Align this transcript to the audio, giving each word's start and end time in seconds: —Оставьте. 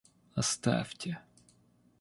—Оставьте. 0.41 1.19